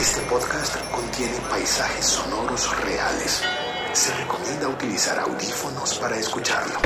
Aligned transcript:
Este 0.00 0.22
podcast 0.22 0.76
contiene 0.90 1.34
paisajes 1.50 2.06
sonoros 2.06 2.74
reales. 2.82 3.44
Se 3.92 4.14
recomienda 4.14 4.68
utilizar 4.68 5.18
audífonos 5.18 5.98
para 5.98 6.16
escucharlo. 6.16 6.78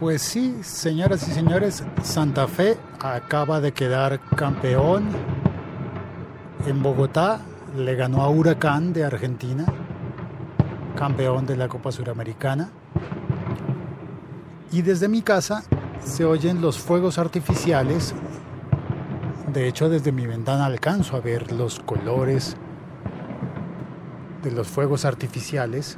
Pues 0.00 0.22
sí, 0.22 0.56
señoras 0.62 1.28
y 1.28 1.32
señores, 1.32 1.84
Santa 2.02 2.48
Fe 2.48 2.78
acaba 3.00 3.60
de 3.60 3.72
quedar 3.72 4.18
campeón 4.34 5.10
en 6.66 6.82
Bogotá, 6.82 7.42
le 7.76 7.94
ganó 7.96 8.22
a 8.22 8.30
Huracán 8.30 8.94
de 8.94 9.04
Argentina, 9.04 9.66
campeón 10.96 11.44
de 11.44 11.58
la 11.58 11.68
Copa 11.68 11.92
Suramericana. 11.92 12.70
Y 14.72 14.82
desde 14.82 15.08
mi 15.08 15.22
casa 15.22 15.62
se 16.04 16.24
oyen 16.24 16.60
los 16.60 16.78
fuegos 16.78 17.18
artificiales. 17.18 18.14
De 19.52 19.68
hecho, 19.68 19.88
desde 19.88 20.12
mi 20.12 20.26
ventana 20.26 20.66
alcanzo 20.66 21.16
a 21.16 21.20
ver 21.20 21.52
los 21.52 21.80
colores 21.80 22.56
de 24.42 24.50
los 24.50 24.66
fuegos 24.68 25.04
artificiales. 25.04 25.96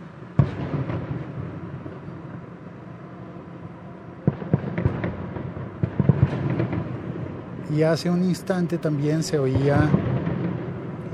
y 7.77 7.83
hace 7.83 8.09
un 8.09 8.25
instante 8.25 8.79
también 8.79 9.23
se 9.23 9.39
oía 9.39 9.79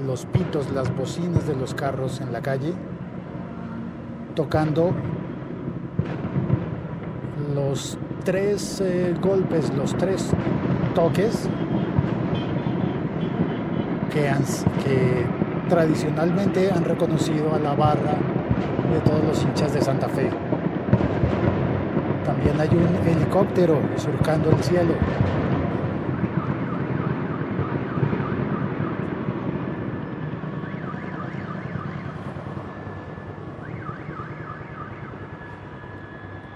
los 0.06 0.26
pitos, 0.26 0.70
las 0.70 0.94
bocinas 0.94 1.46
de 1.46 1.56
los 1.56 1.74
carros 1.74 2.20
en 2.20 2.32
la 2.32 2.40
calle, 2.40 2.72
tocando 4.36 4.92
los 7.72 7.96
tres 8.22 8.82
eh, 8.82 9.14
golpes, 9.22 9.72
los 9.74 9.96
tres 9.96 10.28
toques 10.94 11.48
que, 14.12 14.28
han, 14.28 14.42
que 14.84 15.24
tradicionalmente 15.70 16.70
han 16.70 16.84
reconocido 16.84 17.54
a 17.54 17.58
la 17.58 17.72
barra 17.74 18.18
de 18.92 19.00
todos 19.00 19.24
los 19.24 19.42
hinchas 19.42 19.72
de 19.72 19.80
Santa 19.80 20.06
Fe. 20.10 20.28
También 22.26 22.60
hay 22.60 22.68
un 22.68 23.08
helicóptero 23.08 23.80
surcando 23.96 24.50
el 24.50 24.62
cielo. 24.62 24.92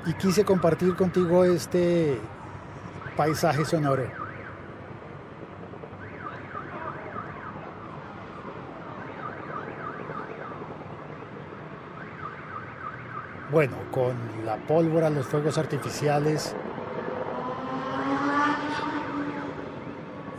Y 0.06 0.14
quise 0.14 0.44
compartir 0.44 0.94
contigo 0.94 1.44
este 1.44 2.18
paisaje 3.16 3.64
sonoro. 3.64 4.04
Bueno, 13.50 13.76
con 13.90 14.14
la 14.44 14.56
pólvora, 14.56 15.10
los 15.10 15.26
fuegos 15.26 15.58
artificiales 15.58 16.54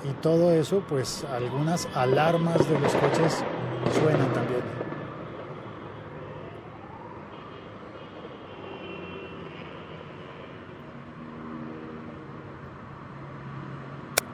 y 0.03 0.11
todo 0.21 0.51
eso, 0.51 0.83
pues 0.87 1.25
algunas 1.33 1.87
alarmas 1.95 2.57
de 2.69 2.79
los 2.79 2.93
coches 2.93 3.43
suenan 3.93 4.31
también. 4.33 4.86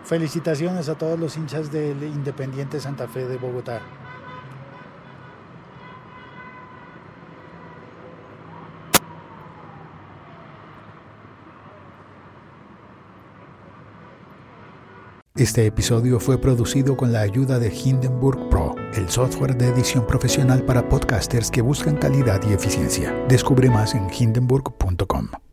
Felicitaciones 0.03 0.89
a 0.89 0.95
todos 0.95 1.19
los 1.19 1.37
hinchas 1.37 1.71
del 1.71 2.03
Independiente 2.03 2.79
Santa 2.79 3.07
Fe 3.07 3.25
de 3.25 3.37
Bogotá. 3.37 3.81
Este 15.35 15.65
episodio 15.65 16.19
fue 16.19 16.37
producido 16.37 16.95
con 16.95 17.11
la 17.11 17.21
ayuda 17.21 17.57
de 17.57 17.73
Hindenburg 17.73 18.49
Pro, 18.49 18.75
el 18.93 19.09
software 19.09 19.57
de 19.57 19.69
edición 19.69 20.05
profesional 20.05 20.61
para 20.63 20.87
podcasters 20.87 21.49
que 21.49 21.61
buscan 21.61 21.97
calidad 21.97 22.39
y 22.47 22.53
eficiencia. 22.53 23.11
Descubre 23.27 23.67
más 23.69 23.95
en 23.95 24.07
hindenburg.com. 24.13 25.43